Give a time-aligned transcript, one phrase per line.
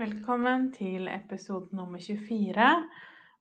[0.00, 2.68] Velkommen til episode nummer 24.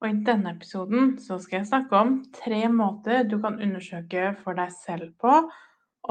[0.01, 4.59] Og i denne episoden så skal jeg snakke om tre måter du kan undersøke for
[4.59, 5.37] deg selv på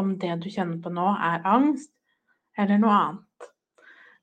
[0.01, 1.93] om det du kjenner på nå er angst
[2.57, 3.51] eller noe annet.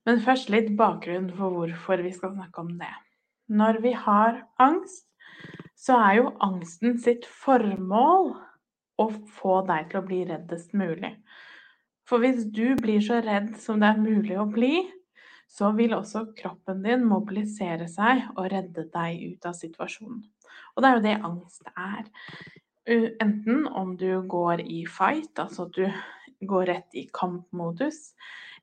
[0.02, 2.90] Men først litt bakgrunn for hvorfor vi skal snakke om det.
[3.46, 5.06] Når vi har angst,
[5.78, 8.32] så er jo angsten sitt formål
[8.98, 11.14] å få deg til å bli reddest mulig.
[12.02, 14.88] For hvis du blir så redd som det er mulig å bli,
[15.56, 20.20] så vil også kroppen din mobilisere seg og redde deg ut av situasjonen.
[20.76, 22.10] Og det er jo det angst er.
[23.24, 28.12] Enten om du går i fight, altså at du går rett i kampmodus,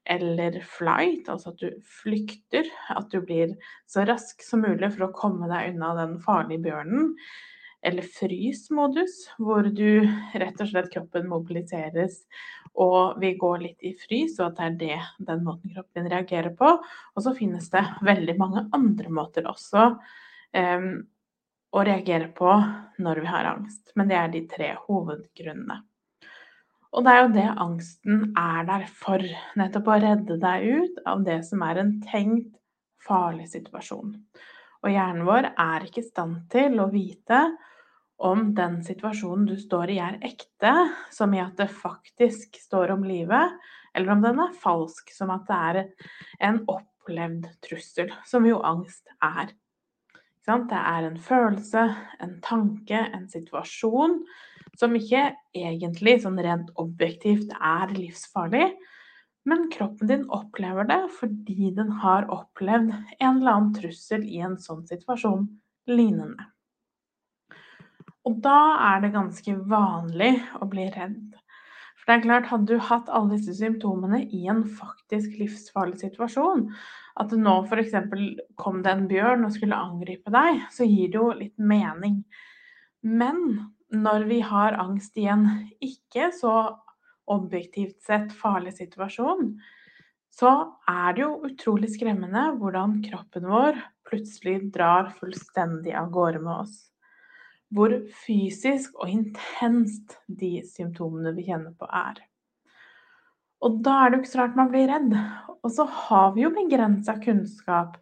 [0.05, 3.55] eller flight, altså at du flykter, at du blir
[3.89, 7.13] så rask som mulig for å komme deg unna den farlige bjørnen,
[7.83, 10.03] eller frysmodus, hvor du
[10.39, 12.21] rett og slett kroppen mobiliseres
[12.73, 16.53] og vi går litt i frys, og at det er det den måten kroppen reagerer
[16.57, 16.69] på.
[17.13, 20.87] Og så finnes det veldig mange andre måter også um,
[21.73, 22.49] å reagere på
[23.03, 23.93] når vi har angst.
[23.95, 25.83] Men det er de tre hovedgrunnene.
[26.93, 29.21] Og det er jo det angsten er der for.
[29.57, 32.51] Nettopp å redde deg ut av det som er en tenkt
[33.05, 34.17] farlig situasjon.
[34.83, 37.45] Og hjernen vår er ikke i stand til å vite
[38.17, 40.73] om den situasjonen du står i er ekte,
[41.11, 43.57] som i at det faktisk står om livet,
[43.93, 45.81] eller om den er falsk, som at det er
[46.49, 49.51] en opplevd trussel, som jo angst er.
[50.43, 51.83] Det er en følelse,
[52.19, 54.17] en tanke, en situasjon
[54.79, 58.73] som ikke egentlig sånn rent objektivt er livsfarlig,
[59.47, 64.57] men kroppen din opplever det fordi den har opplevd en eller annen trussel i en
[64.59, 65.47] sånn situasjon
[65.91, 66.52] lignende.
[68.23, 68.59] Og da
[68.93, 71.33] er det ganske vanlig å bli redd.
[71.99, 76.65] For det er klart, hadde du hatt alle disse symptomene i en faktisk livsfarlig situasjon,
[77.19, 77.93] at nå f.eks.
[78.59, 82.21] kom det en bjørn og skulle angripe deg, så gir det jo litt mening.
[83.03, 83.39] Men
[83.93, 85.47] når vi har angst i en
[85.83, 86.55] ikke så
[87.31, 89.53] objektivt sett farlig situasjon,
[90.33, 90.53] så
[90.89, 93.77] er det jo utrolig skremmende hvordan kroppen vår
[94.09, 96.81] plutselig drar fullstendig av gårde med oss
[97.73, 97.95] hvor
[98.25, 102.21] fysisk og intenst de symptomene vi kjenner på, er.
[103.63, 105.13] Og da er det jo ikke så rart man blir redd.
[105.63, 107.95] Og så har vi jo begrensa kunnskap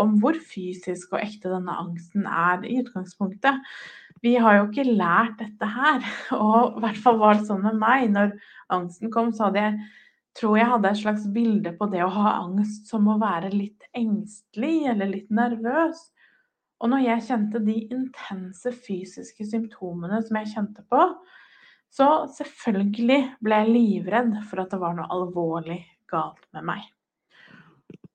[0.00, 3.58] om hvor fysisk og ekte denne angsten er i utgangspunktet.
[4.22, 6.04] Vi har jo ikke lært dette her.
[6.36, 8.06] Og i hvert fall var det sånn med meg.
[8.14, 8.36] Når
[8.72, 9.80] angsten kom, så hadde jeg
[10.38, 13.88] tror jeg hadde et slags bilde på det å ha angst som å være litt
[13.98, 16.04] engstelig eller litt nervøs.
[16.80, 21.02] Og når jeg kjente de intense fysiske symptomene som jeg kjente på,
[21.90, 26.86] så selvfølgelig ble jeg livredd for at det var noe alvorlig galt med meg.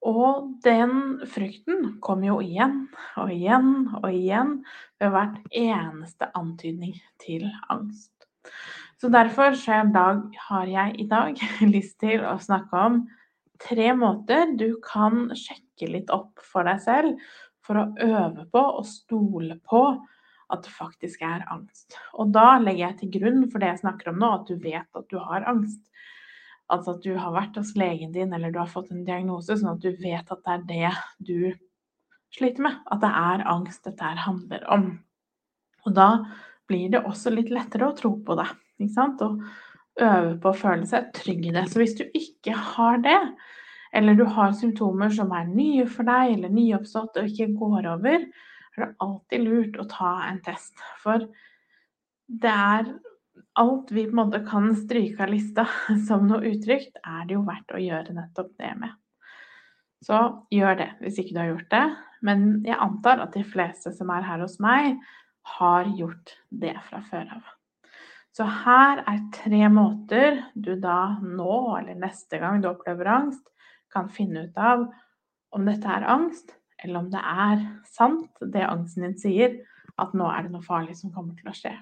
[0.05, 2.85] Og den frykten kom jo igjen
[3.17, 4.59] og igjen og igjen
[5.01, 8.13] ved hvert eneste antydning til angst.
[9.01, 9.81] Så derfor så
[10.49, 11.41] har jeg i dag
[11.75, 13.01] lyst til å snakke om
[13.61, 17.27] tre måter du kan sjekke litt opp for deg selv
[17.65, 19.81] for å øve på og stole på
[20.53, 21.97] at det faktisk er angst.
[22.21, 24.99] Og da legger jeg til grunn for det jeg snakker om nå, at du vet
[24.99, 25.81] at du har angst.
[26.71, 29.75] Altså at du har vært hos legen din eller du har fått en diagnose, sånn
[29.75, 30.93] at du vet at det er det
[31.25, 31.39] du
[32.35, 32.79] sliter med.
[32.93, 34.87] At det er angst dette her handler om.
[35.85, 36.09] Og da
[36.69, 38.47] blir det også litt lettere å tro på det.
[38.81, 39.21] Ikke sant?
[39.21, 39.41] Og
[40.01, 41.67] øve på å føle seg trygg i det.
[41.71, 43.19] Så hvis du ikke har det,
[43.95, 48.25] eller du har symptomer som er nye for deg, eller nyoppstått og ikke går over,
[48.75, 50.75] er det alltid lurt å ta en test.
[51.03, 51.23] For
[52.27, 52.89] det er
[53.61, 55.67] alt vi på en måte kan stryke av lista
[56.07, 58.95] som noe utrygt, er det jo verdt å gjøre nettopp det med.
[60.05, 60.19] Så
[60.53, 61.85] gjør det hvis ikke du har gjort det.
[62.25, 64.99] Men jeg antar at de fleste som er her hos meg,
[65.55, 67.49] har gjort det fra før av.
[68.35, 73.45] Så her er tre måter du da nå, eller neste gang du opplever angst,
[73.95, 74.85] kan finne ut av
[75.55, 76.51] om dette er angst,
[76.83, 79.59] eller om det er sant, det angsten din sier,
[79.97, 81.73] at nå er det noe farlig som kommer til å skje.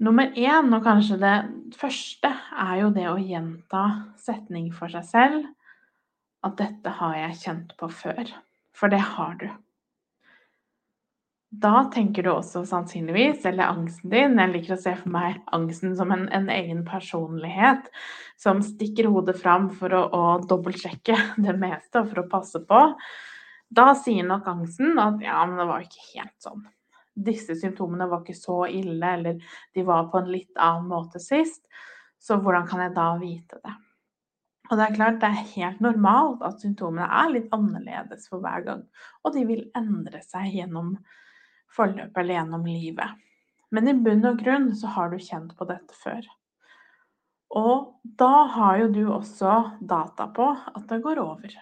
[0.00, 1.36] Nummer én, og kanskje det
[1.76, 3.82] første, er jo det å gjenta
[4.20, 5.48] setning for seg selv
[6.44, 8.32] at 'dette har jeg kjent på før'.
[8.72, 9.48] For det har du.
[11.50, 15.96] Da tenker du også sannsynligvis, eller angsten din Jeg liker å se for meg angsten
[15.98, 17.88] som en, en egen personlighet
[18.38, 21.16] som stikker hodet fram for å, å dobbeltsjekke
[21.46, 22.82] det meste og for å passe på.
[23.66, 26.62] Da sier nok angsten at ja, men det var ikke helt sånn.
[27.18, 31.64] Disse symptomene var ikke så ille, eller de var på en litt annen måte sist.
[32.22, 33.74] Så hvordan kan jeg da vite det?
[34.70, 38.62] Og det er klart, det er helt normalt at symptomene er litt annerledes for hver
[38.68, 38.86] gang.
[39.26, 40.94] Og de vil endre seg gjennom
[41.76, 43.16] forløpet eller gjennom livet.
[43.70, 46.22] Men i bunn og grunn så har du kjent på dette før.
[47.56, 51.54] Og da har jo du også data på at det går over.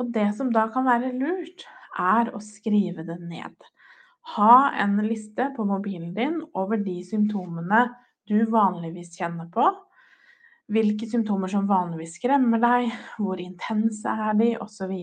[0.00, 3.54] Og det som da kan være lurt, er å skrive det ned.
[4.34, 7.86] Ha en liste på mobilen din over de symptomene
[8.28, 9.68] du vanligvis kjenner på.
[10.72, 12.88] Hvilke symptomer som vanligvis skremmer deg,
[13.20, 14.94] hvor intense er de, osv.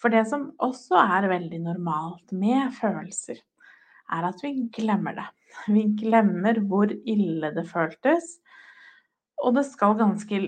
[0.00, 3.40] For det som også er veldig normalt med følelser,
[4.10, 5.28] er at vi glemmer det.
[5.74, 8.38] Vi glemmer hvor ille det føltes.
[9.42, 10.38] Og det skal ganske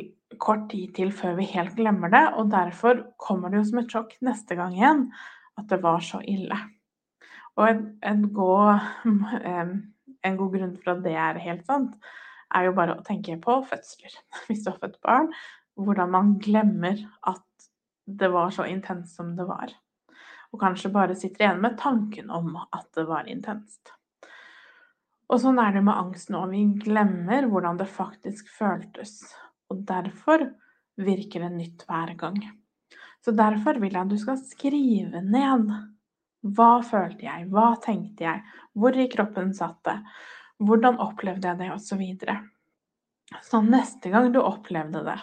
[0.41, 3.93] kort tid til før vi helt glemmer det, og derfor kommer det jo som et
[3.93, 5.07] sjokk neste gang igjen
[5.61, 6.57] at det var så ille.
[7.57, 8.81] Og en, en, god,
[10.29, 11.97] en god grunn for at det er helt sant,
[12.53, 14.17] er jo bare å tenke på fødsler.
[14.47, 15.33] Hvis du har født barn,
[15.77, 17.45] hvordan man glemmer at
[18.07, 19.73] det var så intenst som det var.
[20.53, 23.95] Og kanskje bare sitter igjen med tanken om at det var intenst.
[25.33, 26.43] Og sånn er det med angst nå.
[26.51, 29.23] Vi glemmer hvordan det faktisk føltes.
[29.73, 30.45] Og derfor
[31.01, 32.37] virker det nytt hver gang.
[33.25, 35.73] Så derfor vil jeg at du skal skrive ned.
[36.43, 37.47] Hva følte jeg?
[37.55, 38.43] Hva tenkte jeg?
[38.77, 39.99] Hvor i kroppen satt det?
[40.63, 41.71] Hvordan opplevde jeg det?
[41.73, 42.37] Og så videre.
[43.47, 45.17] Så neste gang du opplevde det,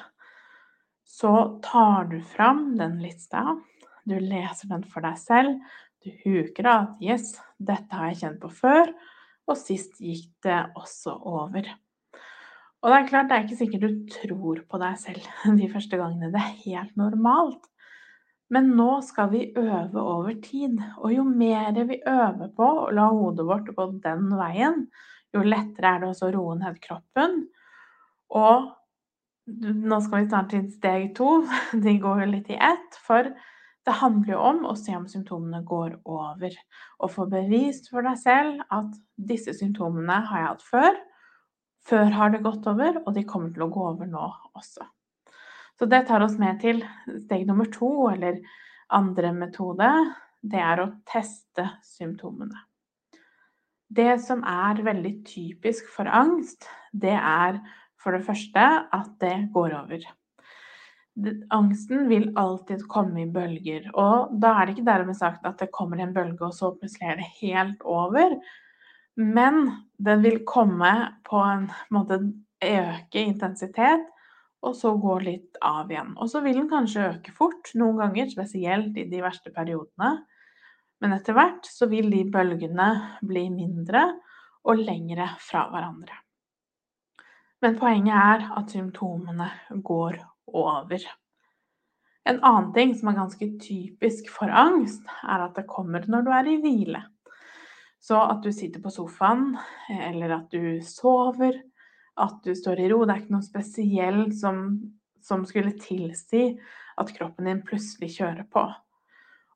[1.10, 3.58] så tar du fram den lista.
[4.06, 5.58] Du leser den for deg selv.
[6.06, 8.94] Du huker av at 'yes, dette har jeg kjent på før',
[9.50, 11.66] og sist gikk det også over.
[12.80, 15.26] Og det er klart, det er ikke sikkert du tror på deg selv
[15.60, 16.32] de første gangene.
[16.32, 17.66] Det er helt normalt.
[18.50, 20.80] Men nå skal vi øve over tid.
[21.02, 24.88] Og jo mer vi øver på å la hodet vårt gå den veien,
[25.36, 27.44] jo lettere er det også å roe ned kroppen.
[28.34, 28.72] Og
[29.60, 31.42] nå skal vi snart til steg to.
[31.86, 33.00] De går jo litt i ett.
[33.06, 33.31] For
[33.88, 36.56] det handler jo om å se om symptomene går over.
[37.00, 38.94] Og få bevist for deg selv at
[39.31, 41.01] disse symptomene har jeg hatt før.
[41.90, 44.86] Før har det gått over, og de kommer til å gå over nå også.
[45.80, 46.84] Så det tar oss med til
[47.24, 48.42] steg nummer to, eller
[48.94, 49.90] andre metode.
[50.40, 52.66] Det er å teste symptomene.
[53.90, 57.57] Det som er veldig typisk for angst, det er
[58.00, 58.66] for det første
[58.96, 60.07] at det går over.
[61.51, 65.74] Angsten vil alltid komme i bølger, og da er det ikke dermed sagt at det
[65.75, 68.38] kommer en bølge, og så plutselig er det helt over.
[69.19, 69.66] Men
[70.00, 70.94] den vil komme
[71.28, 72.22] på en måte
[72.63, 74.07] øke intensitet,
[74.63, 76.16] og så gå litt av igjen.
[76.19, 80.18] Og så vil den kanskje øke fort noen ganger, spesielt i de verste periodene.
[81.00, 82.90] Men etter hvert så vil de bølgene
[83.24, 84.04] bli mindre
[84.68, 86.18] og lengre fra hverandre.
[87.62, 89.50] Men poenget er at symptomene
[89.84, 91.04] går over.
[92.30, 96.31] En annen ting som er ganske typisk for angst, er at det kommer når du
[96.36, 97.02] er i hvile.
[98.00, 99.57] Så at du sitter på sofaen,
[99.92, 101.57] eller at du sover,
[102.19, 103.02] at du står i ro.
[103.04, 104.62] Det er ikke noe spesielt som,
[105.24, 106.54] som skulle tilsi
[107.00, 108.64] at kroppen din plutselig kjører på.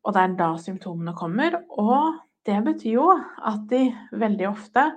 [0.04, 1.56] Og det er da symptomene kommer.
[1.72, 4.89] Og det betyr jo at de veldig ofte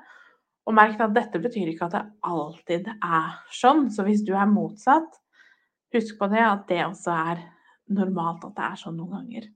[0.66, 3.86] og merk at dette betyr ikke at det alltid er sånn.
[3.94, 5.20] Så hvis du er motsatt,
[5.94, 7.44] husk på det at det også er
[7.94, 9.46] normalt at det er sånn noen ganger.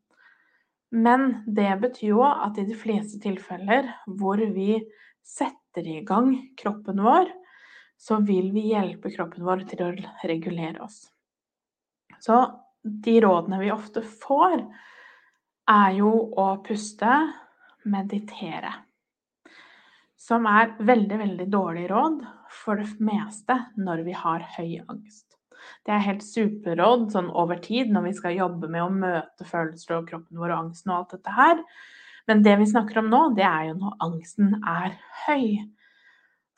[0.91, 4.79] Men det betyr jo at i de fleste tilfeller hvor vi
[5.27, 7.31] setter i gang kroppen vår,
[8.01, 9.91] så vil vi hjelpe kroppen vår til å
[10.27, 11.03] regulere oss.
[12.23, 12.39] Så
[12.83, 14.63] de rådene vi ofte får,
[15.71, 17.11] er jo å puste,
[17.87, 18.73] meditere
[20.31, 22.23] som er veldig, veldig dårlig råd
[22.63, 25.27] for det meste når vi har høy angst.
[25.85, 29.99] Det er helt superråd sånn over tid når vi skal jobbe med å møte følelser
[29.99, 31.65] og kroppen vår og angsten og alt dette her.
[32.31, 34.95] Men det vi snakker om nå, det er jo når angsten er
[35.27, 35.47] høy.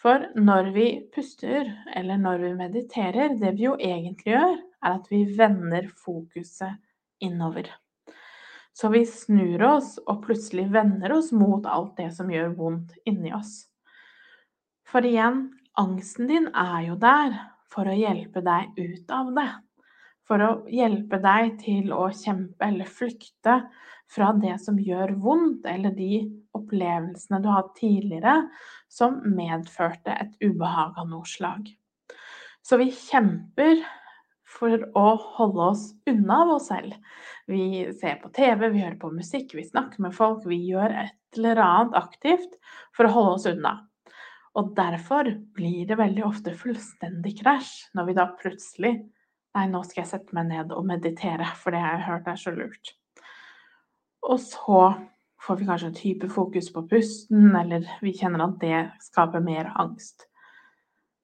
[0.02, 5.06] For når vi puster, eller når vi mediterer, det vi jo egentlig gjør, er at
[5.08, 6.76] vi vender fokuset
[7.22, 7.70] innover.
[8.72, 13.34] Så vi snur oss og plutselig vender oss mot alt det som gjør vondt inni
[13.36, 13.66] oss.
[14.88, 15.44] For igjen,
[15.78, 17.36] angsten din er jo der
[17.72, 19.50] for å hjelpe deg ut av det.
[20.32, 23.58] for å hjelpe deg til å kjempe eller flykte
[24.12, 26.22] fra det som gjør vondt, eller de
[26.56, 28.36] opplevelsene du har hatt tidligere
[28.92, 31.66] som medførte et ubehag av noe slag.
[32.62, 33.82] Så vi kjemper
[34.52, 35.06] for å
[35.36, 36.94] holde oss unna av oss selv.
[37.50, 41.38] Vi ser på TV, vi hører på musikk, vi snakker med folk, vi gjør et
[41.38, 42.58] eller annet aktivt
[42.96, 43.74] for å holde oss unna.
[44.58, 48.94] Og derfor blir det veldig ofte fullstendig krasj når vi da plutselig
[49.52, 52.38] Nei, nå skal jeg sette meg ned og meditere, for det jeg har hørt er
[52.40, 52.94] så lurt.
[54.24, 54.78] Og så
[55.44, 59.68] får vi kanskje en type fokus på pusten, eller vi kjenner at det skaper mer
[59.82, 60.24] angst.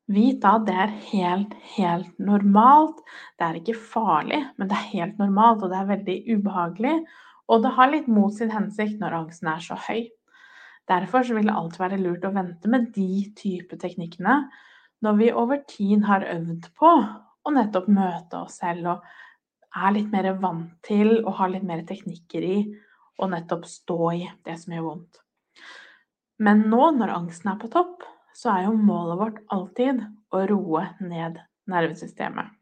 [0.08, 3.02] Vit da at det er helt, helt normalt.
[3.36, 6.94] Det er ikke farlig, men det er helt normalt, og det er veldig ubehagelig.
[7.48, 10.06] Og det har litt mot sin hensikt når angsten er så høy.
[10.88, 14.40] Derfor vil det alltid være lurt å vente med de type teknikkene
[15.04, 19.08] når vi over tid har øvd på å nettopp møte oss selv og
[19.78, 22.58] er litt mer vant til og har litt mer teknikker i
[23.18, 25.20] å nettopp stå i det som gjør vondt.
[26.42, 28.06] Men nå når angsten er på topp,
[28.38, 32.52] så er jo målet vårt alltid å roe ned nervesystemet.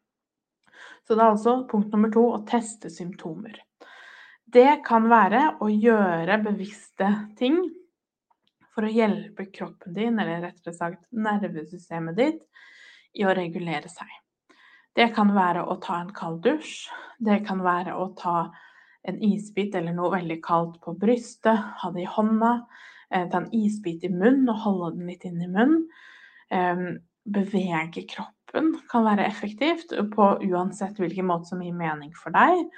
[1.04, 3.58] Så det er altså punkt nummer to å teste symptomer.
[4.46, 7.60] Det kan være å gjøre bevisste ting
[8.72, 12.40] for å hjelpe kroppen din, eller rettere sagt nervesystemet ditt,
[13.16, 14.08] i å regulere seg.
[14.96, 16.88] Det kan være å ta en kald dusj.
[17.20, 18.50] Det kan være å ta
[19.06, 22.52] en isbit eller noe veldig kaldt på brystet, ha det i hånda.
[23.14, 25.86] Eh, ta en isbit i munnen og holde den litt inn i munnen.
[27.26, 32.68] Bevege kroppen kan være effektivt på uansett hvilken måte som gir mening for deg.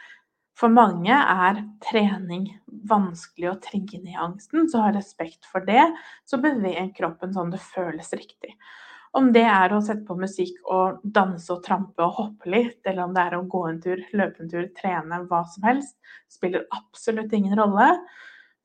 [0.58, 2.49] For mange er trening
[2.90, 5.85] vanskelig å trigge ned angsten, så ha respekt for det.
[6.26, 8.56] Så beveg kroppen sånn det føles riktig.
[9.16, 13.06] Om det er å sette på musikk og danse og trampe og hoppe litt, eller
[13.06, 15.97] om det er å gå en tur, løpe en tur, trene, hva som helst,
[16.32, 17.92] spiller absolutt ingen rolle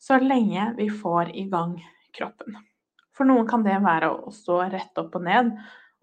[0.03, 1.77] så lenge vi får i gang
[2.17, 2.57] kroppen.
[3.15, 5.53] For noen kan det være å stå rett opp og ned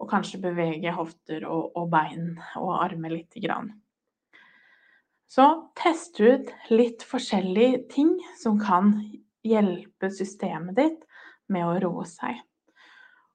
[0.01, 3.69] og kanskje bevege hofter og, og bein og armer lite grann.
[5.29, 5.45] Så
[5.77, 8.95] test ut litt forskjellige ting som kan
[9.45, 11.05] hjelpe systemet ditt
[11.51, 12.41] med å roe seg.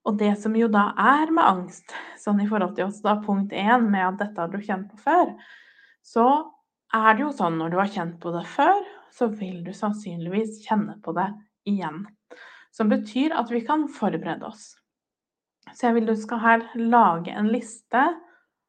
[0.07, 3.55] Og det som jo da er med angst, sånn i forhold til oss da punkt
[3.55, 5.33] én med at dette har du kjent på før,
[6.03, 6.27] så
[6.95, 8.83] er det jo sånn når du har kjent på det før,
[9.17, 11.31] så vil du sannsynligvis kjenne på det
[11.69, 12.05] igjen.
[12.73, 14.75] Som betyr at vi kan forberede oss.
[15.73, 18.03] Så jeg vil du skal her lage en liste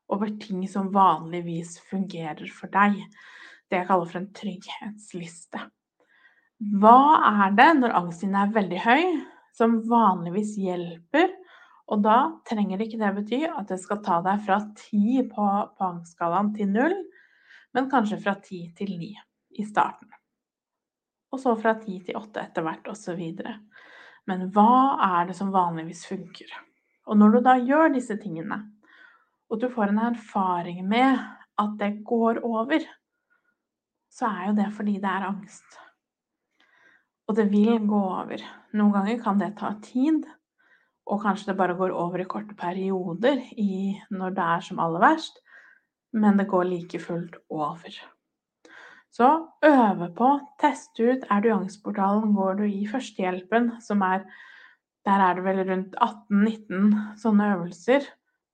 [0.08, 2.96] over ting som vanligvis fungerer for deg.
[3.68, 5.66] Det jeg kaller for en trygghetsliste.
[6.82, 9.04] Hva er det når angsten din er veldig høy,
[9.58, 11.34] som vanligvis hjelper.
[11.88, 15.46] Og da trenger ikke det bety at det skal ta deg fra 10 på,
[15.78, 16.96] på angstskalaen til 0,
[17.78, 19.14] men kanskje fra 10 til 9
[19.62, 20.17] i starten.
[21.34, 23.22] Og så fra 10 til 8 etter hvert, osv.
[24.28, 26.52] Men hva er det som vanligvis funker?
[27.08, 28.62] Og når du da gjør disse tingene,
[29.48, 31.20] og du får en erfaring med
[31.58, 32.84] at det går over,
[34.12, 35.78] så er jo det fordi det er angst.
[37.28, 38.44] Og det vil gå over.
[38.76, 40.26] Noen ganger kan det ta tid,
[41.08, 45.04] og kanskje det bare går over i korte perioder i når det er som aller
[45.04, 45.40] verst,
[46.16, 48.00] men det går like fullt over.
[49.18, 49.30] Så
[49.66, 50.28] øve på,
[50.62, 51.24] test ut.
[51.26, 54.28] Er du i angstportalen, går du i førstehjelpen, som er
[55.08, 58.04] Der er det vel rundt 18-19 sånne øvelser,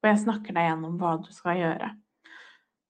[0.04, 1.88] og jeg snakker deg gjennom hva du skal gjøre.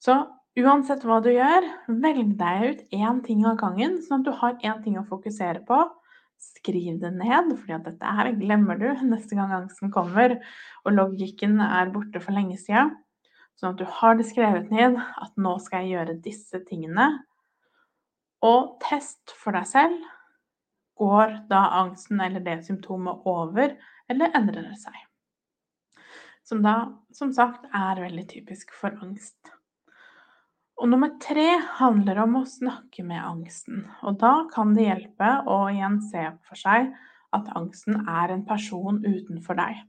[0.03, 0.18] Så
[0.53, 4.60] Uansett hva du gjør, velg deg ut én ting av gangen, sånn at du har
[4.62, 5.80] én ting å fokusere på.
[6.38, 10.36] Skriv det ned, for dette her glemmer du neste gang angsten kommer
[10.84, 12.94] og logikken er borte for lenge siden.
[13.58, 17.10] Sånn at du har det skrevet ned at nå skal jeg gjøre disse tingene.
[18.44, 20.04] Og test for deg selv.
[21.00, 23.74] Går da angsten eller det symptomet over,
[24.12, 25.00] eller endrer det seg?
[26.44, 26.76] Som da,
[27.16, 29.54] som sagt, er veldig typisk for angst.
[30.82, 31.48] Og nummer tre
[31.80, 33.86] handler om å snakke med angsten.
[34.04, 36.92] Og da kan det hjelpe å igjen se for seg
[37.34, 39.80] at angsten er en person utenfor deg.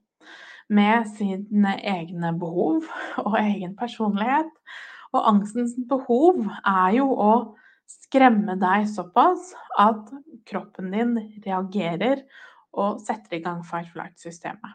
[0.72, 2.86] Med sine egne behov
[3.24, 4.52] og egen personlighet.
[5.14, 7.32] Og angstens behov er jo å
[7.90, 10.10] skremme deg såpass at
[10.48, 12.24] kroppen din reagerer
[12.74, 14.74] og setter i gang fight flight-systemet.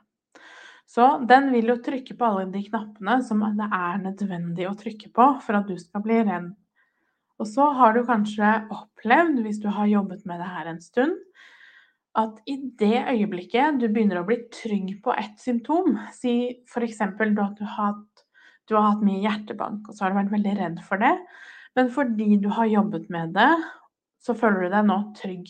[0.89, 5.11] Så den vil jo trykke på alle de knappene som det er nødvendig å trykke
[5.13, 6.49] på for at du skal bli redd.
[7.39, 11.13] Og så har du kanskje opplevd, hvis du har jobbet med det her en stund,
[12.17, 16.33] at i det øyeblikket du begynner å bli trygg på ett symptom, si
[16.67, 17.03] f.eks.
[17.05, 17.21] at
[18.65, 21.13] Du har hatt mye hjertebank, og så har du vært veldig redd for det.
[21.77, 23.51] Men fordi du har jobbet med det,
[24.19, 25.45] så føler du deg nå trygg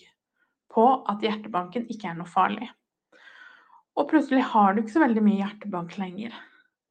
[0.73, 2.67] på at hjertebanken ikke er noe farlig.
[3.99, 6.31] Og plutselig har du ikke så veldig mye hjertebank lenger.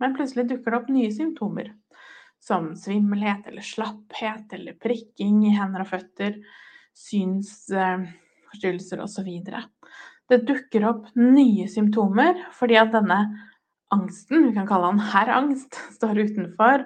[0.03, 1.69] Men plutselig dukker det opp nye symptomer.
[2.43, 6.33] Som svimmelhet eller slapphet eller prikking i hender og føtter,
[6.99, 9.29] synsforstyrrelser osv.
[10.29, 13.19] Det dukker opp nye symptomer fordi at denne
[13.95, 16.79] angsten, vi kan kalle den herr angst, står utenfor.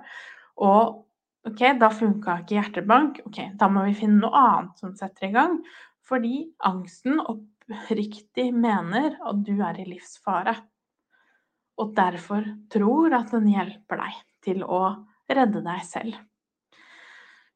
[0.62, 1.01] Og
[1.48, 3.22] ok, da funka ikke hjertebank.
[3.28, 5.60] Ok, da må vi finne noe annet som setter i gang.
[6.08, 10.56] Fordi angsten oppriktig mener at du er i livsfare.
[11.80, 14.82] Og derfor tror at den hjelper deg til å
[15.30, 16.18] redde deg selv.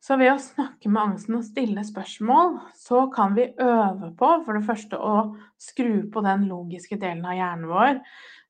[0.06, 4.54] Så ved å snakke med angsten og stille spørsmål, så kan vi øve på for
[4.54, 5.16] det første å
[5.58, 7.98] skru på den logiske delen av hjernen vår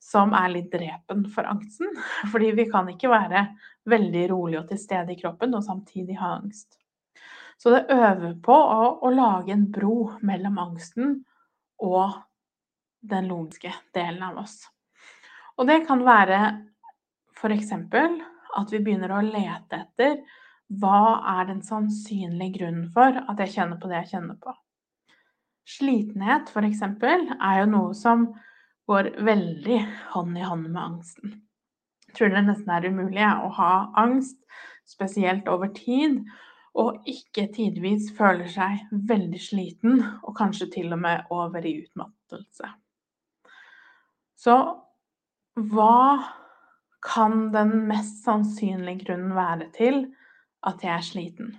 [0.03, 1.97] som er litt drepen for angsten.
[2.33, 3.47] Fordi vi kan ikke være
[3.87, 6.79] veldig rolig og til stede i kroppen og samtidig ha angst.
[7.57, 11.21] Så det øver på å, å lage en bro mellom angsten
[11.83, 12.19] og
[13.07, 14.59] den logiske delen av oss.
[15.57, 16.41] Og det kan være
[17.37, 17.73] f.eks.
[17.73, 20.19] at vi begynner å lete etter
[20.67, 24.53] hva er den sannsynlige grunnen for at jeg kjenner på det jeg kjenner på.
[25.67, 26.83] Slitenhet f.eks.
[26.83, 28.29] er jo noe som
[28.87, 29.81] går veldig
[30.13, 31.37] hånd i hånd med angsten.
[32.17, 34.39] Tror det nesten er umulig å ha angst,
[34.89, 36.23] spesielt over tid,
[36.77, 42.73] og ikke tidvis føler seg veldig sliten, og kanskje til og med over i utmattelse.
[44.37, 44.57] Så
[45.57, 46.01] hva
[47.07, 50.03] kan den mest sannsynlige grunnen være til
[50.69, 51.55] at jeg er sliten?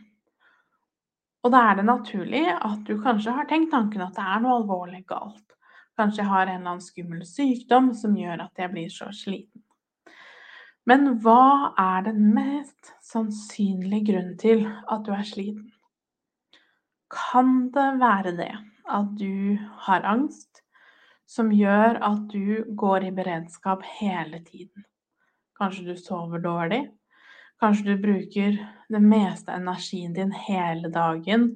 [1.46, 4.58] Og da er det naturlig at du kanskje har tenkt tanken at det er noe
[4.60, 5.46] alvorlig galt.
[5.98, 9.64] Kanskje jeg har en eller annen skummel sykdom som gjør at jeg blir så sliten.
[10.88, 15.66] Men hva er den mest sannsynlige grunnen til at du er sliten?
[17.12, 18.54] Kan det være det
[18.88, 20.62] at du har angst
[21.28, 24.86] som gjør at du går i beredskap hele tiden?
[25.60, 26.86] Kanskje du sover dårlig?
[27.60, 28.56] Kanskje du bruker
[28.88, 31.50] det meste energien din hele dagen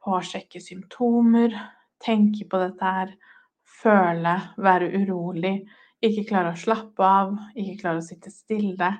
[0.00, 1.52] på å sjekke symptomer,
[2.00, 3.12] tenke på dette her,
[3.82, 5.56] føle, være urolig,
[6.02, 8.90] ikke klare å slappe av, ikke klare å sitte stille.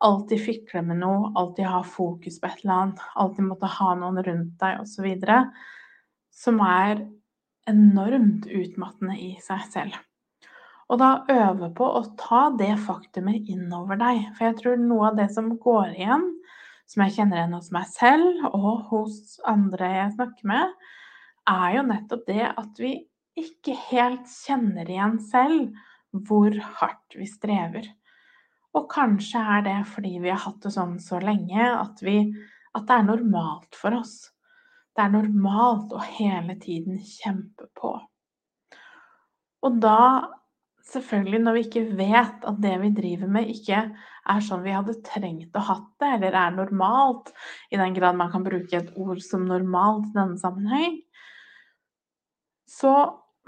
[0.00, 4.22] Alltid fikle med noe, alltid ha fokus på et eller annet, alltid måtte ha noen
[4.24, 5.08] rundt deg osv.
[6.32, 7.02] Som er
[7.68, 9.98] enormt utmattende i seg selv.
[10.90, 14.24] Og da øve på å ta det faktumet innover deg.
[14.34, 16.24] For jeg tror noe av det som går igjen,
[16.90, 20.72] som jeg kjenner igjen hos meg selv og hos andre jeg snakker med,
[21.50, 22.96] er jo nettopp det at vi
[23.38, 25.70] ikke helt kjenner igjen selv
[26.12, 27.86] hvor hardt vi strever.
[28.76, 32.20] Og kanskje er det fordi vi har hatt det sånn så lenge at, vi,
[32.76, 34.30] at det er normalt for oss.
[34.94, 37.94] Det er normalt å hele tiden kjempe på.
[39.66, 40.28] Og da,
[40.90, 43.82] selvfølgelig, når vi ikke vet at det vi driver med, ikke
[44.30, 47.34] er sånn vi hadde trengt å hatt det, eller er normalt,
[47.70, 51.00] i den grad man kan bruke et ord som normalt i denne sammenheng,
[52.70, 52.94] så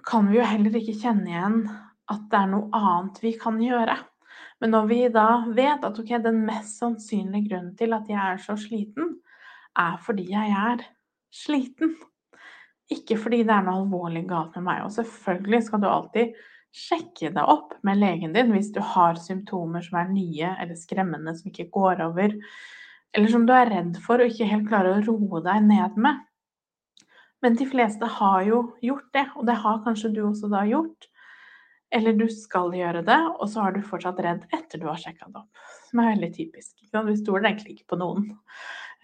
[0.07, 1.59] kan vi jo heller ikke kjenne igjen
[2.12, 3.96] at det er noe annet vi kan gjøre.
[4.62, 8.40] Men når vi da vet at okay, den mest sannsynlige grunnen til at jeg er
[8.42, 9.16] så sliten,
[9.79, 10.85] er fordi jeg er
[11.33, 11.96] sliten.
[12.92, 14.85] Ikke fordi det er noe alvorlig galt med meg.
[14.87, 16.37] Og selvfølgelig skal du alltid
[16.72, 21.35] sjekke deg opp med legen din hvis du har symptomer som er nye eller skremmende,
[21.37, 22.37] som ikke går over,
[23.12, 26.22] eller som du er redd for og ikke helt klarer å roe deg ned med.
[27.42, 31.09] Men de fleste har jo gjort det, og det har kanskje du også da gjort.
[31.92, 35.28] Eller du skal gjøre det, og så er du fortsatt redd etter du har sjekka
[35.28, 35.64] det opp.
[35.90, 36.72] Som er veldig typisk.
[36.88, 38.31] Vi stoler egentlig ikke på noen.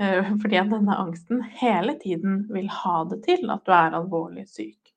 [0.01, 4.47] Eh, fordi at denne angsten hele tiden vil ha det til at du er alvorlig
[4.49, 4.93] syk.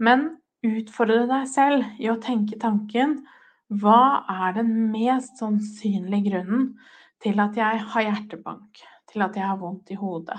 [0.00, 0.32] Men
[0.66, 3.20] utfordre deg selv i å tenke tanken
[3.70, 6.72] hva er den mest sannsynlige grunnen
[7.22, 8.80] til at jeg har hjertebank,
[9.12, 10.38] til at jeg har vondt i hodet,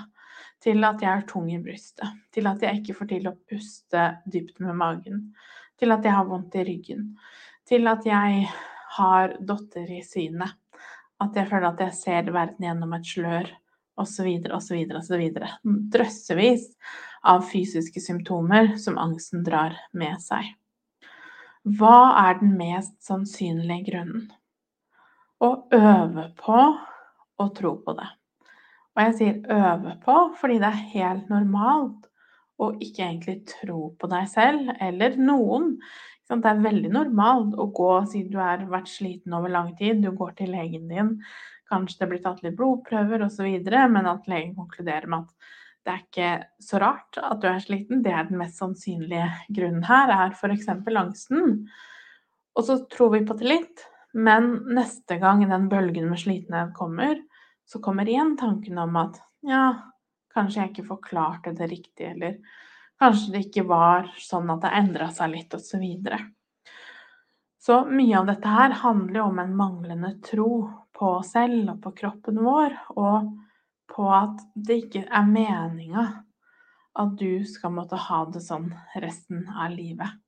[0.62, 4.04] til at jeg er tung i brystet, til at jeg ikke får til å puste
[4.26, 5.24] dypt med magen,
[5.82, 7.08] til at jeg har vondt i ryggen,
[7.66, 8.46] til at jeg
[8.96, 10.54] har dotter i synet,
[11.22, 13.50] at jeg føler at jeg ser verden gjennom et slør,
[13.98, 15.22] osv., osv., osv.
[15.92, 16.68] Drøssevis
[17.28, 20.54] av fysiske symptomer som angsten drar med seg.
[21.62, 24.30] Hva er den mest sannsynlige grunnen?
[25.42, 26.62] Å øve på
[27.42, 28.08] å tro på det.
[28.92, 32.08] Og jeg sier øve på fordi det er helt normalt
[32.60, 35.76] og ikke egentlig tro på deg selv eller noen.
[36.32, 40.00] Det er veldig normalt å gå siden du har vært sliten over lang tid.
[40.00, 41.16] Du går til legen din,
[41.68, 45.50] kanskje det blir tatt litt blodprøver osv., men at legen konkluderer med at
[45.82, 46.30] det er ikke
[46.62, 48.04] så rart at du er sliten.
[48.04, 50.68] Det er den mest sannsynlige grunnen her, er f.eks.
[50.70, 51.66] angsten.
[52.54, 53.82] Og så tror vi på litt,
[54.14, 57.18] men neste gang den bølgen med slitenhet kommer,
[57.66, 59.91] så kommer igjen tanken om at ja,
[60.34, 62.38] kanskje jeg ikke forklarte det riktig, eller
[63.02, 65.68] kanskje det ikke var sånn at det endra seg litt, osv.
[65.68, 66.20] Så, videre.
[67.62, 70.50] så mye av dette her handler jo om en manglende tro
[70.96, 73.32] på oss selv og på kroppen vår, og
[73.92, 76.06] på at det ikke er meninga
[76.98, 78.68] at du skal måtte ha det sånn
[79.00, 80.20] resten av livet.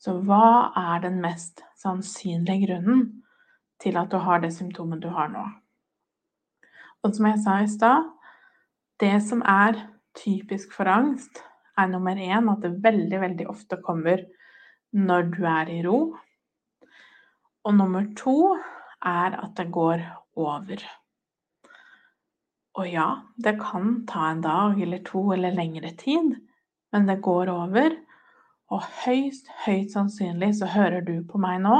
[0.00, 3.04] Så hva er den mest sannsynlige grunnen
[3.80, 5.44] til at du har det symptomet du har nå?
[7.04, 8.08] Og som jeg sa i stad,
[9.04, 9.76] det som er
[10.16, 11.42] typisk for angst,
[11.76, 14.22] er nummer én at det veldig, veldig ofte kommer
[14.94, 15.98] når du er i ro.
[17.64, 18.54] Og nummer to
[19.04, 20.04] er at det går
[20.40, 20.84] over.
[22.74, 26.34] Og ja, det kan ta en dag eller to eller lengre tid,
[26.92, 27.94] men det går over.
[28.74, 31.78] Og høyst, høyst sannsynlig så hører du på meg nå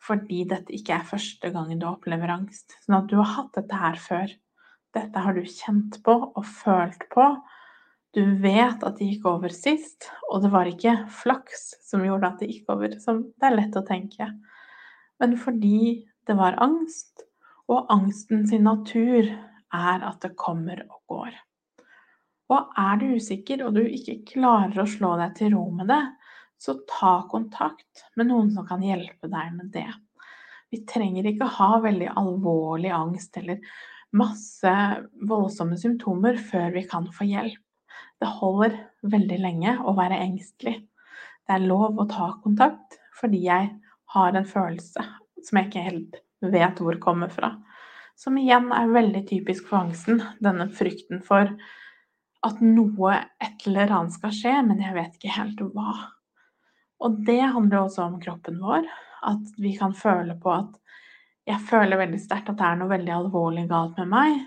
[0.00, 2.72] fordi dette ikke er første gangen du opplever angst.
[2.86, 4.30] Sånn at du har hatt dette her før.
[4.96, 7.26] Dette har du kjent på og følt på.
[8.16, 12.40] Du vet at det gikk over sist, og det var ikke flaks som gjorde at
[12.42, 14.26] det gikk over, som det er lett å tenke.
[15.22, 17.22] Men fordi det var angst,
[17.70, 21.36] og angsten sin natur er at det kommer og går.
[22.50, 26.02] Og er du usikker og du ikke klarer å slå deg til ro med det,
[26.60, 29.86] så ta kontakt med noen som kan hjelpe deg med det.
[30.70, 33.62] Vi trenger ikke ha veldig alvorlig angst eller
[34.16, 34.72] masse
[35.28, 37.60] voldsomme symptomer før vi kan få hjelp.
[38.20, 38.76] Det holder
[39.12, 40.76] veldig lenge å være engstelig.
[41.46, 43.70] Det er lov å ta kontakt fordi jeg
[44.14, 45.04] har en følelse
[45.44, 46.18] som jeg ikke helt
[46.52, 47.54] vet hvor kommer fra.
[48.18, 50.20] Som igjen er veldig typisk for angsten.
[50.44, 51.48] Denne frykten for
[52.44, 55.94] at noe, et eller annet skal skje, men jeg vet ikke helt hva.
[57.00, 58.88] Og det handler også om kroppen vår.
[59.28, 60.76] At vi kan føle på at
[61.48, 64.40] jeg føler veldig sterkt at det er noe veldig alvorlig galt med meg,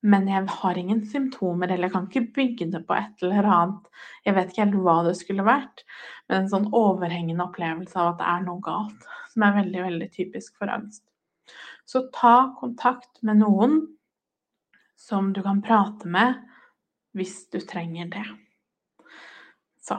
[0.00, 3.88] men jeg har ingen symptomer eller kan ikke bygge det på et eller annet.
[4.24, 5.84] Jeg vet ikke helt hva det skulle vært,
[6.28, 10.10] men en sånn overhengende opplevelse av at det er noe galt, som er veldig, veldig
[10.14, 11.04] typisk for angst.
[11.84, 13.80] Så ta kontakt med noen
[15.00, 16.38] som du kan prate med
[17.16, 18.24] hvis du trenger det.
[19.82, 19.98] Så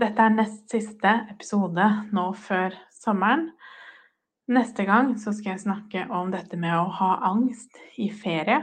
[0.00, 3.50] dette er nest siste episode nå før sommeren.
[4.50, 8.58] Neste gang så skal jeg snakke om dette med å ha angst i ferie,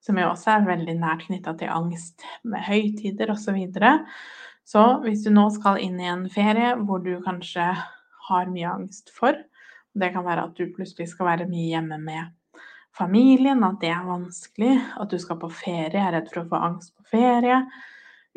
[0.00, 3.58] som jo også er veldig nært knytta til angst med høytider osv.
[3.74, 3.92] Så,
[4.64, 7.66] så hvis du nå skal inn i en ferie hvor du kanskje
[8.28, 9.36] har mye angst for,
[9.98, 12.32] det kan være at du plutselig skal være mye hjemme med
[12.96, 16.62] familien, at det er vanskelig, at du skal på ferie, er redd for å få
[16.70, 17.60] angst på ferie.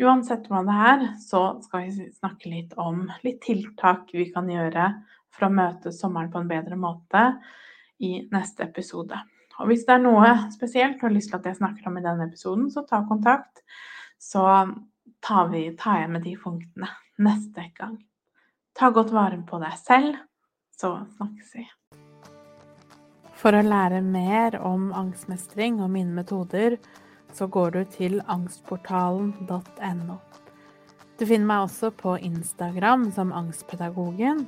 [0.02, 4.92] Uansett hva det er, så skal vi snakke litt om litt tiltak vi kan gjøre
[5.32, 7.26] for å møte sommeren på en bedre måte
[8.02, 9.18] i neste episode.
[9.62, 12.06] Og hvis det er noe spesielt du har lyst til at jeg snakker om i
[12.06, 13.62] denne episoden, så ta kontakt.
[14.22, 14.42] Så
[15.22, 16.90] tar, vi, tar jeg med de punktene
[17.22, 18.00] neste gang.
[18.78, 20.20] Ta godt vare på deg selv
[20.82, 21.68] så snakkes vi.
[23.38, 26.78] For å lære mer om angstmestring og mine metoder,
[27.34, 30.18] så går du til angstportalen.no.
[31.18, 34.48] Du finner meg også på Instagram som Angstpedagogen,